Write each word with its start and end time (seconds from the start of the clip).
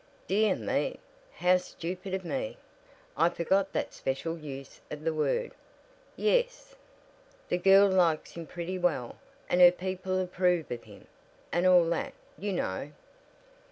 "Dear 0.27 0.55
me! 0.55 0.99
How 1.31 1.57
stupid 1.57 2.15
of 2.15 2.25
me! 2.25 2.57
I 3.15 3.29
forgot 3.29 3.71
that 3.73 3.93
special 3.93 4.35
use 4.35 4.81
of 4.89 5.03
the 5.03 5.13
word. 5.13 5.51
Yes?" 6.15 6.75
"The 7.49 7.59
girl 7.59 7.87
likes 7.87 8.31
him 8.31 8.47
pretty 8.47 8.79
well, 8.79 9.17
and 9.47 9.61
her 9.61 9.71
people 9.71 10.19
approve 10.19 10.71
of 10.71 10.85
him, 10.85 11.05
and 11.51 11.67
all 11.67 11.85
that, 11.91 12.13
you 12.35 12.51
know." 12.51 12.93